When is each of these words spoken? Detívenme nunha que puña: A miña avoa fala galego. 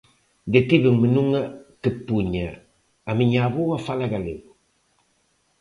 Detívenme 0.53 1.07
nunha 1.15 1.41
que 1.81 1.91
puña: 2.07 2.49
A 3.09 3.11
miña 3.19 3.41
avoa 3.47 3.77
fala 3.87 4.07
galego. 4.13 4.51